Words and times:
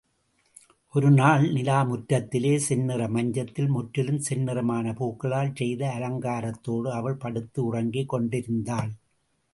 ஒருநாள் 0.93 1.43
நிலா 1.51 1.83
முற்றத்திலே 1.83 2.53
செந்நிற 2.59 3.01
மஞ்சத்தில் 3.07 3.69
முற்றிலும் 3.69 4.19
செந்நிறமான 4.29 4.93
பூக்களால் 4.93 5.53
செய்த 5.53 5.91
அலங்காரத்தோடு 5.97 6.89
அவள் 6.91 7.15
படுத்து 7.15 7.59
உறங்கிக் 7.65 8.09
கொண்டிருந்தாள். 8.09 8.91